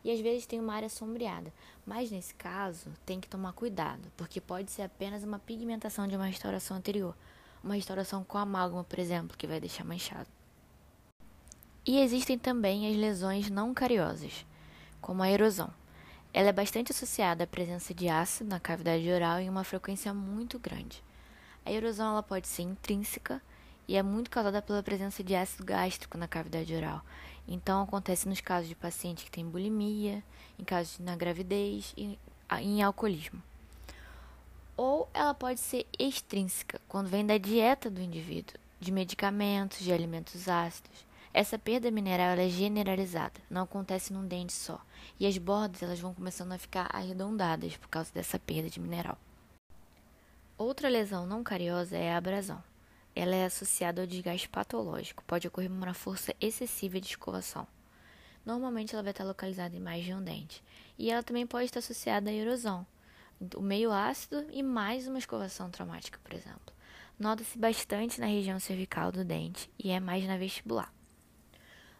E 0.04 0.12
às 0.12 0.20
vezes 0.20 0.46
tem 0.46 0.60
uma 0.60 0.76
área 0.76 0.88
sombreada, 0.88 1.52
mas 1.86 2.12
nesse 2.12 2.36
caso 2.36 2.92
tem 3.06 3.20
que 3.20 3.28
tomar 3.28 3.54
cuidado, 3.54 4.12
porque 4.16 4.40
pode 4.40 4.70
ser 4.70 4.84
apenas 4.84 5.24
uma 5.24 5.40
pigmentação 5.40 6.08
de 6.08 6.16
uma 6.16 6.28
restauração 6.28 6.78
anterior, 6.78 7.16
uma 7.64 7.74
restauração 7.74 8.24
com 8.24 8.38
amálgama, 8.38 8.84
por 8.84 9.00
exemplo, 9.00 9.36
que 9.36 9.48
vai 9.48 9.60
deixar 9.60 9.84
manchado. 9.84 10.30
E 11.84 12.00
existem 12.00 12.38
também 12.38 12.88
as 12.88 12.96
lesões 12.96 13.50
não 13.50 13.74
cariosas, 13.74 14.46
como 15.02 15.24
a 15.24 15.30
erosão. 15.30 15.74
Ela 16.32 16.50
é 16.50 16.54
bastante 16.54 16.92
associada 16.92 17.46
à 17.46 17.48
presença 17.48 17.94
de 17.94 18.10
ácido 18.10 18.50
na 18.50 18.60
cavidade 18.60 19.10
oral 19.10 19.40
em 19.40 19.50
uma 19.50 19.64
frequência 19.64 20.14
muito 20.14 20.60
grande. 20.60 21.04
A 21.66 21.72
erosão 21.72 22.12
ela 22.12 22.22
pode 22.22 22.48
ser 22.48 22.62
intrínseca 22.62 23.42
e 23.88 23.96
é 23.96 24.04
muito 24.04 24.30
causada 24.30 24.62
pela 24.62 24.84
presença 24.84 25.24
de 25.24 25.36
ácido 25.36 25.66
gástrico 25.66 26.18
na 26.18 26.28
cavidade 26.28 26.74
oral. 26.74 27.02
Então 27.48 27.84
acontece 27.84 28.28
nos 28.28 28.42
casos 28.42 28.68
de 28.68 28.76
paciente 28.76 29.26
que 29.26 29.32
tem 29.32 29.46
bulimia, 29.46 30.24
em 30.58 30.64
casos 30.64 31.00
na 31.00 31.16
gravidez 31.16 31.94
e 31.96 32.18
em 32.60 32.82
alcoolismo. 32.82 33.42
Ou 34.78 35.08
ela 35.14 35.34
pode 35.34 35.60
ser 35.60 35.86
extrínseca, 35.98 36.82
quando 36.88 37.08
vem 37.08 37.26
da 37.26 37.38
dieta 37.38 37.90
do 37.90 38.02
indivíduo, 38.02 38.60
de 38.80 38.92
medicamentos, 38.92 39.80
de 39.80 39.94
alimentos 39.94 40.50
ácidos. 40.50 41.06
Essa 41.34 41.60
perda 41.60 41.92
mineral 41.92 42.38
é 42.38 42.48
generalizada, 42.50 43.42
não 43.50 43.64
acontece 43.64 44.14
num 44.14 44.26
dente 44.26 44.54
só, 44.54 44.80
e 45.20 45.28
as 45.28 45.38
bordas 45.38 45.84
elas 45.84 46.00
vão 46.00 46.14
começando 46.14 46.54
a 46.54 46.58
ficar 46.58 46.88
arredondadas 46.94 47.76
por 47.78 47.90
causa 47.90 48.12
dessa 48.14 48.40
perda 48.40 48.70
de 48.70 48.80
mineral. 48.80 49.18
Outra 50.58 50.88
lesão 50.88 51.28
não 51.28 51.44
cariosa 51.44 51.98
é 51.98 52.14
a 52.14 52.18
abrasão. 52.18 52.64
Ela 53.16 53.36
é 53.36 53.46
associada 53.46 54.02
ao 54.02 54.08
desgaste 54.08 54.50
patológico, 54.50 55.24
pode 55.24 55.48
ocorrer 55.48 55.72
uma 55.72 55.94
força 55.94 56.36
excessiva 56.42 57.00
de 57.00 57.08
escovação. 57.08 57.66
Normalmente 58.46 58.94
ela 58.94 59.02
vai 59.02 59.12
estar 59.12 59.24
localizada 59.24 59.76
em 59.76 59.80
mais 59.80 60.04
de 60.04 60.14
um 60.14 60.22
dente, 60.22 60.62
e 61.00 61.10
ela 61.10 61.24
também 61.24 61.48
pode 61.48 61.66
estar 61.66 61.80
associada 61.80 62.30
à 62.30 62.34
erosão, 62.34 62.86
o 63.56 63.62
meio 63.62 63.92
ácido 63.92 64.46
e 64.52 64.62
mais 64.62 65.08
uma 65.08 65.18
escovação 65.18 65.70
traumática, 65.70 66.20
por 66.24 66.34
exemplo. 66.34 66.76
Nota-se 67.18 67.58
bastante 67.58 68.20
na 68.20 68.28
região 68.28 68.60
cervical 68.60 69.12
do 69.12 69.24
dente 69.24 69.72
e 69.80 69.90
é 69.90 70.00
mais 70.02 70.26
na 70.28 70.38
vestibular. 70.38 70.94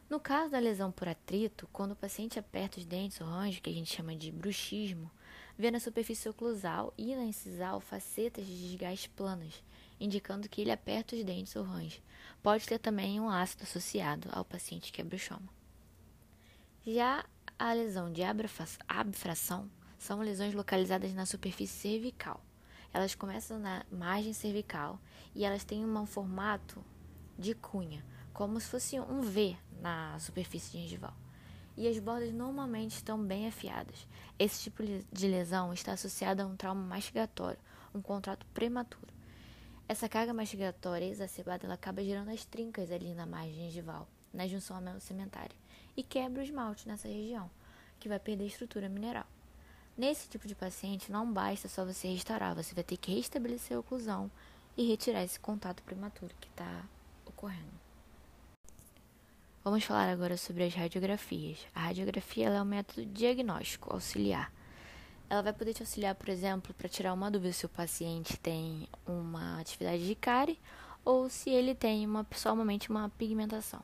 No 0.10 0.20
caso 0.20 0.52
da 0.52 0.60
lesão 0.60 0.92
por 0.92 1.08
atrito, 1.08 1.68
quando 1.72 1.94
o 1.94 1.96
paciente 1.96 2.38
aperta 2.38 2.78
os 2.78 2.86
dentes 2.86 3.20
ou 3.22 3.28
range, 3.28 3.62
que 3.62 3.70
a 3.70 3.74
gente 3.74 3.96
chama 3.96 4.16
de 4.16 4.32
bruxismo, 4.32 5.10
vê 5.58 5.72
na 5.72 5.80
superfície 5.80 6.30
oclusal 6.30 6.94
e 6.98 7.16
na 7.16 7.24
incisal 7.24 7.80
facetas 7.80 8.46
de 8.46 8.68
desgaste 8.68 9.10
planas, 9.10 9.64
indicando 10.00 10.50
que 10.50 10.62
ele 10.62 10.72
aperta 10.72 11.16
os 11.16 11.24
dentes 11.24 11.56
ou 11.56 11.64
range. 11.64 12.04
Pode 12.42 12.66
ter 12.66 12.80
também 12.80 13.20
um 13.20 13.30
ácido 13.30 13.64
associado 13.64 14.30
ao 14.32 14.46
paciente 14.46 14.92
que 14.92 15.02
é 15.02 15.04
bruxoma. 15.04 15.50
Já 16.86 17.26
a 17.58 17.74
lesão 17.74 18.12
de 18.12 18.22
abfração 18.22 19.70
são 19.98 20.20
lesões 20.20 20.54
localizadas 20.54 21.14
na 21.14 21.26
superfície 21.26 21.74
cervical. 21.74 22.44
Elas 22.94 23.16
começam 23.16 23.58
na 23.58 23.86
margem 23.92 24.34
cervical 24.34 25.00
e 25.34 25.44
elas 25.44 25.64
têm 25.64 25.86
um 25.86 26.06
formato 26.06 26.84
de 27.38 27.54
cunha, 27.56 28.06
como 28.34 28.60
se 28.60 28.68
fosse 28.68 29.00
um 29.00 29.22
V 29.22 29.58
na 29.82 30.18
superfície 30.20 30.78
gengival. 30.78 31.14
E 31.78 31.88
as 31.88 31.98
bordas 32.00 32.34
normalmente 32.34 32.96
estão 32.96 33.22
bem 33.22 33.48
afiadas. 33.48 34.08
Esse 34.38 34.64
tipo 34.64 34.84
de 34.84 35.28
lesão 35.28 35.74
está 35.74 35.94
associado 35.94 36.42
a 36.42 36.46
um 36.46 36.56
trauma 36.56 36.82
mastigatório, 36.82 37.60
um 37.94 38.02
contrato 38.02 38.46
prematuro. 38.54 39.15
Essa 39.88 40.10
carga 40.10 40.34
mastigatória 40.34 41.06
exacerbada 41.06 41.66
ela 41.66 41.76
acaba 41.76 42.04
gerando 42.04 42.32
as 42.32 42.44
trincas 42.44 42.92
ali 42.92 43.14
na 43.14 43.26
margem 43.28 43.54
gengival, 43.54 44.08
na 44.34 44.48
junção 44.48 44.76
amelo-sementária, 44.76 45.56
e 45.96 46.02
quebra 46.02 46.42
o 46.42 46.44
esmalte 46.44 46.88
nessa 46.88 47.08
região, 47.08 47.52
que 48.00 48.10
vai 48.10 48.18
perder 48.18 48.48
estrutura 48.48 48.90
mineral. 48.90 49.28
Nesse 49.96 50.28
tipo 50.28 50.48
de 50.48 50.56
paciente, 50.56 51.12
não 51.12 51.32
basta 51.32 51.70
só 51.70 51.86
você 51.86 52.08
restaurar, 52.08 52.56
você 52.56 52.74
vai 52.74 52.84
ter 52.84 52.98
que 52.98 53.14
restabelecer 53.14 53.78
a 53.78 53.80
oclusão 53.80 54.30
e 54.76 54.88
retirar 54.88 55.24
esse 55.24 55.40
contato 55.40 55.84
prematuro 55.84 56.36
que 56.42 56.50
está 56.50 56.84
ocorrendo. 57.26 57.86
Vamos 59.64 59.84
falar 59.84 60.10
agora 60.10 60.36
sobre 60.36 60.64
as 60.64 60.74
radiografias. 60.74 61.60
A 61.74 61.82
radiografia 61.82 62.50
é 62.50 62.62
um 62.62 62.66
método 62.66 63.06
diagnóstico 63.06 63.94
auxiliar. 63.94 64.52
Ela 65.30 65.42
vai 65.42 65.54
poder 65.54 65.74
te 65.74 65.82
auxiliar, 65.82 66.14
por 66.16 66.30
exemplo, 66.30 66.74
para 66.74 66.88
tirar 66.88 67.14
uma 67.14 67.32
dúvida 67.32 67.52
se 67.52 67.66
o 67.66 67.70
paciente 67.70 68.38
tem 68.38 68.88
uma 69.08 69.60
atividade 69.60 70.06
de 70.06 70.16
cárie 70.16 70.60
ou 71.04 71.30
se 71.30 71.50
ele 71.50 71.74
tem 71.74 72.06
uma, 72.06 72.26
somente 72.36 72.90
uma 72.90 73.10
pigmentação. 73.10 73.84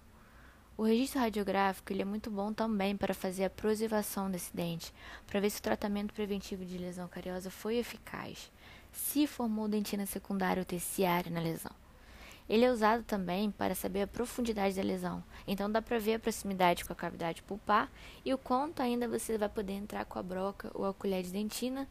O 0.77 0.83
registro 0.83 1.19
radiográfico 1.19 1.91
ele 1.91 2.01
é 2.01 2.05
muito 2.05 2.31
bom 2.31 2.53
também 2.53 2.95
para 2.95 3.13
fazer 3.13 3.45
a 3.45 3.49
preservação 3.49 4.31
desse 4.31 4.55
dente, 4.55 4.93
para 5.27 5.39
ver 5.39 5.49
se 5.49 5.59
o 5.59 5.63
tratamento 5.63 6.13
preventivo 6.13 6.65
de 6.65 6.77
lesão 6.77 7.07
cariosa 7.07 7.51
foi 7.51 7.77
eficaz, 7.77 8.51
se 8.91 9.27
formou 9.27 9.67
dentina 9.67 10.05
secundária 10.05 10.61
ou 10.61 10.65
terciária 10.65 11.31
na 11.31 11.39
lesão. 11.39 11.80
Ele 12.51 12.65
é 12.65 12.69
usado 12.69 13.01
também 13.05 13.49
para 13.49 13.73
saber 13.73 14.01
a 14.01 14.07
profundidade 14.07 14.75
da 14.75 14.81
lesão, 14.81 15.23
então 15.47 15.71
dá 15.71 15.81
para 15.81 15.97
ver 15.97 16.15
a 16.15 16.19
proximidade 16.19 16.83
com 16.83 16.91
a 16.91 16.95
cavidade 16.97 17.41
pulpar 17.41 17.89
e 18.25 18.33
o 18.33 18.37
quanto 18.37 18.81
ainda 18.81 19.07
você 19.07 19.37
vai 19.37 19.47
poder 19.47 19.71
entrar 19.71 20.03
com 20.03 20.19
a 20.19 20.21
broca 20.21 20.69
ou 20.73 20.85
a 20.85 20.93
colher 20.93 21.23
de 21.23 21.31
dentina 21.31 21.87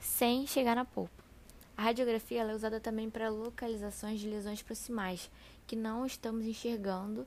sem 0.00 0.44
chegar 0.44 0.74
na 0.74 0.84
polpa. 0.84 1.22
A 1.76 1.82
radiografia 1.82 2.42
é 2.42 2.52
usada 2.52 2.80
também 2.80 3.08
para 3.08 3.28
localizações 3.28 4.18
de 4.18 4.28
lesões 4.28 4.60
proximais 4.60 5.30
que 5.68 5.76
não 5.76 6.04
estamos 6.04 6.46
enxergando 6.46 7.24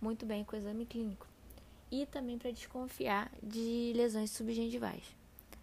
muito 0.00 0.24
bem 0.24 0.44
com 0.44 0.54
o 0.54 0.58
exame 0.60 0.86
clínico 0.86 1.26
e 1.90 2.06
também 2.06 2.38
para 2.38 2.52
desconfiar 2.52 3.32
de 3.42 3.92
lesões 3.96 4.30
subgengivais. 4.30 5.02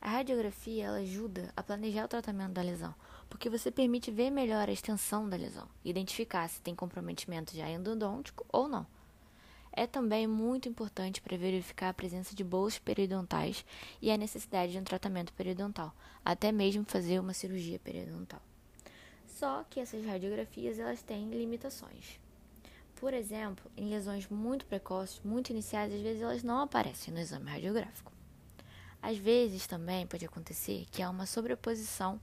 A 0.01 0.09
radiografia 0.09 0.91
ajuda 0.91 1.53
a 1.55 1.63
planejar 1.63 2.03
o 2.03 2.09
tratamento 2.09 2.51
da 2.51 2.61
lesão, 2.61 2.93
porque 3.29 3.49
você 3.49 3.69
permite 3.69 4.11
ver 4.11 4.31
melhor 4.31 4.67
a 4.67 4.71
extensão 4.71 5.29
da 5.29 5.37
lesão, 5.37 5.67
identificar 5.85 6.47
se 6.49 6.61
tem 6.61 6.73
comprometimento 6.73 7.55
já 7.55 7.69
endodôntico 7.69 8.45
ou 8.51 8.67
não. 8.67 8.85
É 9.71 9.85
também 9.85 10.25
muito 10.25 10.67
importante 10.67 11.21
para 11.21 11.37
verificar 11.37 11.89
a 11.89 11.93
presença 11.93 12.35
de 12.35 12.43
bolsas 12.43 12.79
periodontais 12.79 13.63
e 14.01 14.11
a 14.11 14.17
necessidade 14.17 14.71
de 14.71 14.79
um 14.79 14.83
tratamento 14.83 15.31
periodontal, 15.33 15.93
até 16.25 16.51
mesmo 16.51 16.83
fazer 16.83 17.19
uma 17.19 17.33
cirurgia 17.33 17.79
periodontal. 17.79 18.41
Só 19.27 19.63
que 19.69 19.79
essas 19.79 20.03
radiografias 20.05 20.79
elas 20.79 21.01
têm 21.01 21.29
limitações. 21.29 22.19
Por 22.95 23.13
exemplo, 23.13 23.71
em 23.77 23.87
lesões 23.87 24.27
muito 24.27 24.65
precoces, 24.65 25.21
muito 25.23 25.51
iniciais, 25.51 25.93
às 25.93 26.01
vezes 26.01 26.21
elas 26.21 26.43
não 26.43 26.59
aparecem 26.59 27.13
no 27.13 27.19
exame 27.19 27.49
radiográfico. 27.49 28.11
Às 29.01 29.17
vezes 29.17 29.65
também 29.65 30.05
pode 30.05 30.25
acontecer 30.25 30.85
que 30.91 31.01
há 31.01 31.09
uma 31.09 31.25
sobreposição 31.25 32.19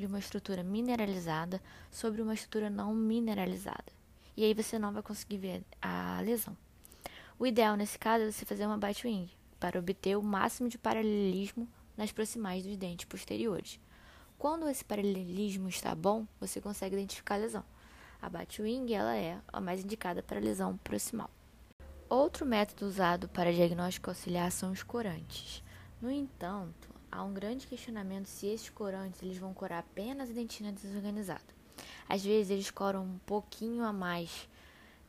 de 0.00 0.06
uma 0.06 0.18
estrutura 0.18 0.64
mineralizada 0.64 1.62
sobre 1.90 2.20
uma 2.20 2.34
estrutura 2.34 2.68
não 2.68 2.94
mineralizada. 2.94 3.92
E 4.36 4.44
aí 4.44 4.54
você 4.54 4.78
não 4.78 4.92
vai 4.92 5.02
conseguir 5.02 5.38
ver 5.38 5.62
a 5.80 6.20
lesão. 6.22 6.56
O 7.38 7.46
ideal 7.46 7.76
nesse 7.76 7.98
caso 7.98 8.24
é 8.24 8.30
você 8.32 8.44
fazer 8.44 8.66
uma 8.66 8.78
Batwing 8.78 9.30
para 9.60 9.78
obter 9.78 10.16
o 10.16 10.22
máximo 10.22 10.68
de 10.68 10.78
paralelismo 10.78 11.68
nas 11.96 12.10
proximais 12.10 12.64
dos 12.64 12.76
dentes 12.76 13.04
posteriores. 13.04 13.78
Quando 14.38 14.68
esse 14.68 14.84
paralelismo 14.84 15.68
está 15.68 15.94
bom, 15.94 16.26
você 16.40 16.60
consegue 16.60 16.96
identificar 16.96 17.34
a 17.34 17.38
lesão. 17.38 17.64
A 18.22 18.28
Batwing 18.28 18.92
ela 18.92 19.14
é 19.14 19.38
a 19.48 19.60
mais 19.60 19.84
indicada 19.84 20.22
para 20.22 20.40
lesão 20.40 20.76
proximal. 20.78 21.30
Outro 22.08 22.44
método 22.44 22.86
usado 22.86 23.28
para 23.28 23.52
diagnóstico 23.52 24.10
auxiliar 24.10 24.50
são 24.50 24.72
os 24.72 24.82
corantes. 24.82 25.62
No 26.00 26.10
entanto, 26.10 26.88
há 27.10 27.22
um 27.22 27.32
grande 27.32 27.66
questionamento 27.66 28.26
se 28.26 28.46
esses 28.46 28.70
corantes 28.70 29.22
eles 29.22 29.38
vão 29.38 29.52
curar 29.52 29.80
apenas 29.80 30.30
a 30.30 30.32
dentina 30.32 30.72
desorganizada. 30.72 31.60
Às 32.08 32.24
vezes 32.24 32.50
eles 32.50 32.70
coram 32.70 33.04
um 33.04 33.18
pouquinho 33.26 33.84
a 33.84 33.92
mais, 33.92 34.48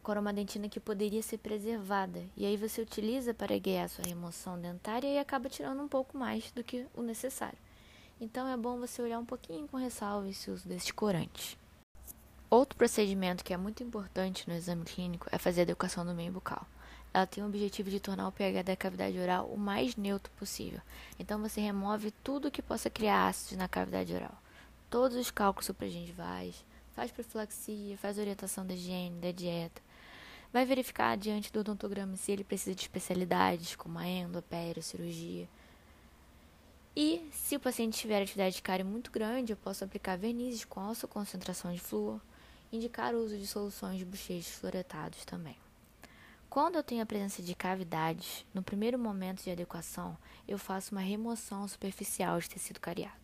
coram 0.02 0.22
uma 0.22 0.34
dentina 0.34 0.70
que 0.70 0.80
poderia 0.80 1.22
ser 1.22 1.38
preservada, 1.38 2.24
e 2.36 2.46
aí 2.46 2.58
você 2.58 2.82
utiliza 2.82 3.34
para 3.34 3.58
guiar 3.58 3.86
a 3.86 3.90
sua 3.90 4.06
remoção 4.06 4.60
dentária 4.60 5.08
e 5.08 5.20
acaba 5.20 5.50
tirando 5.50 5.82
um 5.82 5.88
pouco 5.88 6.18
mais 6.18 6.52
do 6.52 6.64
que 6.64 6.86
o 6.96 7.02
necessário. 7.02 7.58
Então 8.20 8.48
é 8.48 8.56
bom 8.56 8.80
você 8.80 9.02
olhar 9.02 9.20
um 9.20 9.26
pouquinho 9.26 9.68
com 9.68 9.78
ressalva 9.78 10.30
esse 10.30 10.50
uso 10.52 10.68
desses 10.68 10.92
corantes. 10.92 11.58
Outro 12.50 12.78
procedimento 12.78 13.44
que 13.44 13.54
é 13.54 13.58
muito 13.58 13.82
importante 13.82 14.48
no 14.48 14.54
exame 14.54 14.84
clínico 14.84 15.28
é 15.32 15.38
fazer 15.38 15.62
a 15.62 15.64
educação 15.64 16.06
do 16.06 16.14
meio 16.14 16.32
bucal. 16.32 16.68
Ela 17.14 17.26
tem 17.28 17.44
o 17.44 17.48
objetivo 17.48 17.90
de 17.90 18.00
tornar 18.00 18.28
o 18.28 18.32
pH 18.32 18.64
da 18.64 18.76
cavidade 18.76 19.20
oral 19.20 19.48
o 19.48 19.58
mais 19.58 19.96
neutro 19.96 20.32
possível. 20.34 20.80
Então 21.20 21.42
você 21.42 21.60
remove 21.60 22.12
tudo 22.24 22.52
que 22.52 22.62
possa 22.62 22.90
criar 22.90 23.28
ácidos 23.28 23.58
na 23.58 23.68
cavidade 23.68 24.14
oral. 24.14 24.36
Todos 24.90 25.18
os 25.18 25.30
cálculos 25.30 25.66
supragengivais, 25.66 26.64
faz 26.96 27.12
profilaxia, 27.12 27.98
faz 27.98 28.18
orientação 28.18 28.66
da 28.66 28.74
higiene, 28.74 29.20
da 29.20 29.32
dieta. 29.32 29.82
Vai 30.54 30.66
verificar 30.66 31.18
diante 31.18 31.52
do 31.52 31.62
odontograma 31.62 32.16
se 32.16 32.32
ele 32.32 32.44
precisa 32.44 32.76
de 32.76 32.82
especialidades 32.82 33.76
como 33.76 34.00
a 34.00 34.08
endo, 34.08 34.42
pério, 34.42 34.84
cirurgia. 34.84 35.48
E 36.96 37.30
se 37.32 37.56
o 37.56 37.60
paciente 37.60 37.98
tiver 37.98 38.22
atividade 38.22 38.56
de 38.56 38.62
cárie 38.62 38.84
muito 38.84 39.12
grande, 39.12 39.54
eu 39.54 39.58
posso 39.58 39.84
aplicar 39.84 40.18
vernizes 40.18 40.66
com 40.66 40.82
alta 40.82 41.08
concentração 41.08 41.72
de 41.72 41.80
flúor, 41.80 42.20
indicar 42.72 43.16
o 43.16 43.24
uso 43.24 43.38
de 43.38 43.48
soluções 43.48 43.98
de 43.98 44.04
bochechos 44.04 44.56
fluoretados 44.56 45.24
também. 45.24 45.56
Quando 46.52 46.76
eu 46.76 46.84
tenho 46.84 47.02
a 47.02 47.06
presença 47.06 47.42
de 47.42 47.56
cavidades, 47.56 48.46
no 48.54 48.62
primeiro 48.62 49.00
momento 49.00 49.42
de 49.42 49.50
adequação, 49.50 50.18
eu 50.46 50.58
faço 50.58 50.94
uma 50.94 51.00
remoção 51.00 51.66
superficial 51.66 52.38
de 52.42 52.50
tecido 52.50 52.78
cariado. 52.78 53.16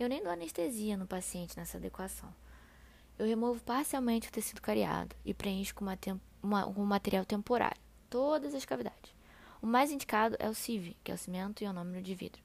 Eu 0.00 0.08
nem 0.08 0.20
dou 0.20 0.32
anestesia 0.32 0.96
no 0.96 1.06
paciente 1.06 1.56
nessa 1.56 1.78
adequação. 1.78 2.34
Eu 3.16 3.24
removo 3.24 3.62
parcialmente 3.62 4.28
o 4.28 4.32
tecido 4.32 4.60
cariado 4.60 5.14
e 5.24 5.32
preencho 5.32 5.76
com, 5.76 5.84
uma, 5.84 5.96
uma, 6.42 6.66
um 6.66 6.84
material 6.84 7.24
temporário 7.24 7.80
todas 8.10 8.52
as 8.52 8.64
cavidades. 8.64 9.14
O 9.62 9.66
mais 9.66 9.92
indicado 9.92 10.34
é 10.40 10.50
o 10.50 10.54
CIV, 10.54 10.96
que 11.04 11.12
é 11.12 11.14
o 11.14 11.18
cimento 11.18 11.62
ionômero 11.62 12.02
de 12.02 12.16
vidro. 12.16 12.42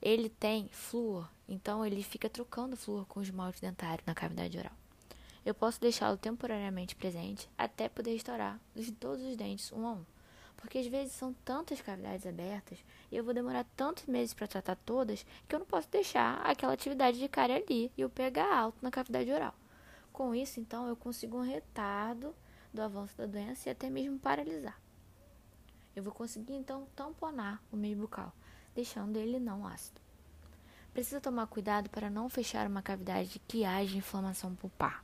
Ele 0.00 0.30
tem 0.30 0.70
flúor, 0.72 1.28
então 1.46 1.84
ele 1.84 2.02
fica 2.02 2.30
trocando 2.30 2.78
flúor 2.78 3.04
com 3.04 3.20
esmalte 3.20 3.60
dentário 3.60 4.02
na 4.06 4.14
cavidade 4.14 4.56
oral. 4.56 4.79
Eu 5.44 5.54
posso 5.54 5.80
deixá-lo 5.80 6.16
temporariamente 6.16 6.94
presente 6.94 7.48
até 7.56 7.88
poder 7.88 8.12
restaurar 8.12 8.60
todos 8.98 9.24
os 9.24 9.36
dentes 9.36 9.72
um 9.72 9.86
a 9.86 9.92
um. 9.92 10.04
Porque 10.56 10.78
às 10.78 10.86
vezes 10.86 11.14
são 11.14 11.32
tantas 11.44 11.80
cavidades 11.80 12.26
abertas 12.26 12.78
e 13.10 13.16
eu 13.16 13.24
vou 13.24 13.32
demorar 13.32 13.64
tantos 13.76 14.04
meses 14.04 14.34
para 14.34 14.46
tratar 14.46 14.76
todas 14.76 15.24
que 15.48 15.54
eu 15.54 15.58
não 15.58 15.66
posso 15.66 15.88
deixar 15.88 16.38
aquela 16.42 16.74
atividade 16.74 17.18
de 17.18 17.28
cárie 17.28 17.56
ali 17.56 17.92
e 17.96 18.04
o 18.04 18.10
pH 18.10 18.44
alto 18.44 18.78
na 18.82 18.90
cavidade 18.90 19.32
oral. 19.32 19.54
Com 20.12 20.34
isso, 20.34 20.60
então, 20.60 20.86
eu 20.86 20.94
consigo 20.94 21.38
um 21.38 21.42
retardo 21.42 22.34
do 22.74 22.82
avanço 22.82 23.16
da 23.16 23.24
doença 23.24 23.68
e 23.68 23.72
até 23.72 23.88
mesmo 23.88 24.18
paralisar. 24.18 24.78
Eu 25.96 26.02
vou 26.02 26.12
conseguir, 26.12 26.54
então, 26.54 26.86
tamponar 26.94 27.62
o 27.72 27.76
meio 27.76 27.96
bucal, 27.96 28.32
deixando 28.74 29.16
ele 29.16 29.40
não 29.40 29.66
ácido. 29.66 30.00
Precisa 30.92 31.20
tomar 31.20 31.46
cuidado 31.46 31.88
para 31.88 32.10
não 32.10 32.28
fechar 32.28 32.66
uma 32.66 32.82
cavidade 32.82 33.40
que 33.48 33.64
haja 33.64 33.96
inflamação 33.96 34.54
pulpar. 34.54 35.02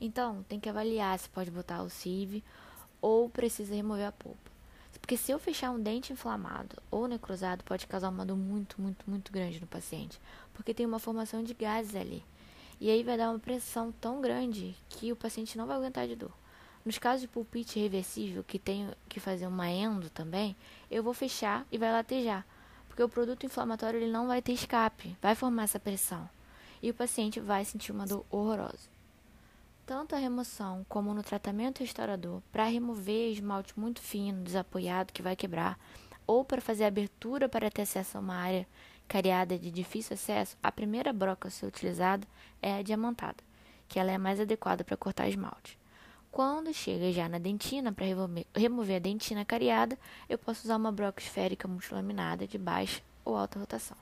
Então, 0.00 0.44
tem 0.48 0.60
que 0.60 0.68
avaliar 0.68 1.18
se 1.18 1.28
pode 1.28 1.50
botar 1.50 1.82
o 1.82 1.90
CIV 1.90 2.42
ou 3.00 3.28
precisa 3.28 3.74
remover 3.74 4.06
a 4.06 4.12
polpa. 4.12 4.48
Porque 5.00 5.16
se 5.16 5.32
eu 5.32 5.38
fechar 5.38 5.70
um 5.70 5.80
dente 5.80 6.12
inflamado 6.12 6.76
ou 6.90 7.08
necrosado, 7.08 7.64
pode 7.64 7.86
causar 7.86 8.10
uma 8.10 8.26
dor 8.26 8.36
muito, 8.36 8.80
muito, 8.80 9.08
muito 9.08 9.32
grande 9.32 9.60
no 9.60 9.66
paciente, 9.66 10.20
porque 10.54 10.74
tem 10.74 10.86
uma 10.86 10.98
formação 10.98 11.42
de 11.42 11.54
gases 11.54 11.96
ali. 11.96 12.22
E 12.80 12.90
aí 12.90 13.02
vai 13.02 13.16
dar 13.16 13.30
uma 13.30 13.38
pressão 13.38 13.90
tão 13.90 14.20
grande 14.20 14.76
que 14.88 15.10
o 15.10 15.16
paciente 15.16 15.58
não 15.58 15.66
vai 15.66 15.76
aguentar 15.76 16.06
de 16.06 16.14
dor. 16.14 16.32
Nos 16.84 16.98
casos 16.98 17.22
de 17.22 17.28
pulpite 17.28 17.80
reversível, 17.80 18.44
que 18.44 18.58
tenho 18.58 18.94
que 19.08 19.18
fazer 19.18 19.46
uma 19.46 19.68
endo 19.68 20.08
também, 20.10 20.54
eu 20.90 21.02
vou 21.02 21.12
fechar 21.12 21.66
e 21.72 21.78
vai 21.78 21.90
latejar, 21.90 22.46
porque 22.86 23.02
o 23.02 23.08
produto 23.08 23.44
inflamatório 23.44 23.98
ele 23.98 24.12
não 24.12 24.28
vai 24.28 24.40
ter 24.40 24.52
escape, 24.52 25.16
vai 25.20 25.34
formar 25.34 25.64
essa 25.64 25.80
pressão. 25.80 26.28
E 26.80 26.90
o 26.90 26.94
paciente 26.94 27.40
vai 27.40 27.64
sentir 27.64 27.90
uma 27.90 28.06
dor 28.06 28.24
horrorosa 28.30 28.97
tanto 29.88 30.14
a 30.14 30.18
remoção 30.18 30.84
como 30.86 31.14
no 31.14 31.22
tratamento 31.22 31.80
restaurador 31.80 32.42
para 32.52 32.64
remover 32.64 33.32
esmalte 33.32 33.72
muito 33.80 34.02
fino, 34.02 34.44
desapoiado, 34.44 35.14
que 35.14 35.22
vai 35.22 35.34
quebrar, 35.34 35.80
ou 36.26 36.44
para 36.44 36.60
fazer 36.60 36.84
abertura 36.84 37.48
para 37.48 37.70
ter 37.70 37.80
acesso 37.80 38.18
a 38.18 38.20
uma 38.20 38.34
área 38.34 38.68
cariada 39.08 39.58
de 39.58 39.70
difícil 39.70 40.12
acesso, 40.12 40.58
a 40.62 40.70
primeira 40.70 41.10
broca 41.10 41.48
a 41.48 41.50
ser 41.50 41.64
utilizada 41.64 42.28
é 42.60 42.74
a 42.74 42.82
diamantada, 42.82 43.42
que 43.88 43.98
ela 43.98 44.12
é 44.12 44.18
mais 44.18 44.38
adequada 44.38 44.84
para 44.84 44.94
cortar 44.94 45.26
esmalte. 45.26 45.78
Quando 46.30 46.70
chega 46.74 47.10
já 47.10 47.26
na 47.26 47.38
dentina, 47.38 47.90
para 47.90 48.04
remover 48.54 48.96
a 48.96 48.98
dentina 48.98 49.42
cariada, 49.42 49.98
eu 50.28 50.36
posso 50.36 50.66
usar 50.66 50.76
uma 50.76 50.92
broca 50.92 51.22
esférica 51.22 51.66
multilaminada 51.66 52.46
de 52.46 52.58
baixa 52.58 53.00
ou 53.24 53.34
alta 53.34 53.58
rotação. 53.58 53.96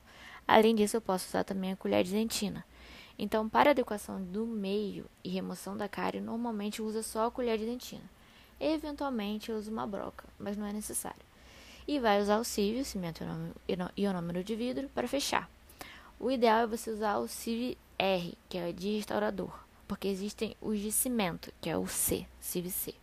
Além 0.49 0.75
disso, 0.75 0.97
eu 0.97 1.01
posso 1.01 1.29
usar 1.29 1.45
também 1.45 1.71
a 1.71 1.77
colher 1.77 2.03
de 2.03 2.11
dentina, 2.11 2.65
então, 3.19 3.49
para 3.49 3.71
adequação 3.71 4.23
do 4.23 4.45
meio 4.47 5.07
e 5.25 5.31
remoção 5.31 5.77
da 5.77 5.89
cárie, 5.89 6.21
normalmente 6.21 6.83
usa 6.83 7.03
só 7.03 7.27
a 7.27 7.31
colher 7.31 7.59
de 7.59 7.65
dentina. 7.65 8.03
Eventualmente 8.61 9.51
usa 9.51 9.71
uma 9.71 9.87
broca, 9.87 10.25
mas 10.39 10.57
não 10.57 10.67
é 10.67 10.73
necessário. 10.73 11.21
E 11.89 11.99
vai 11.99 12.21
usar 12.21 12.39
o 12.39 12.45
cívio, 12.45 12.85
cimento 12.85 13.25
ionômero 13.97 14.45
de 14.45 14.55
vidro, 14.55 14.89
para 14.95 15.09
fechar. 15.09 15.49
O 16.21 16.31
ideal 16.31 16.61
é 16.61 16.67
você 16.67 16.91
usar 16.91 17.19
o 17.19 17.29
CIV 17.29 17.79
R, 17.99 18.37
que 18.49 18.59
é 18.59 18.73
de 18.73 18.97
restaurador, 18.97 19.53
porque 19.87 20.09
existem 20.09 20.57
os 20.61 20.79
de 20.79 20.93
cimento, 20.93 21.53
que 21.61 21.71
é 21.71 21.77
o 21.77 21.87
C, 21.87 22.27
CIV 22.41 22.71
C. 22.71 22.95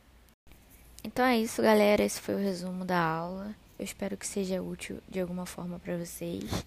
Então 1.04 1.26
é 1.26 1.40
isso, 1.40 1.62
galera. 1.62 2.04
Esse 2.04 2.22
foi 2.22 2.36
o 2.36 2.40
resumo 2.40 2.86
da 2.86 3.00
aula. 3.00 3.56
Eu 3.80 3.86
espero 3.86 4.16
que 4.16 4.28
seja 4.28 4.62
útil 4.62 5.00
de 5.10 5.20
alguma 5.20 5.46
forma 5.46 5.80
para 5.80 5.98
vocês 5.98 6.66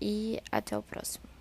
e 0.00 0.40
até 0.50 0.76
o 0.76 0.82
próximo. 0.82 1.31